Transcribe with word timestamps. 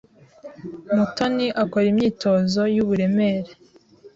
Mutoni 0.95 1.45
akora 1.63 1.85
imyitozo 1.91 2.61
yuburemere. 2.75 3.51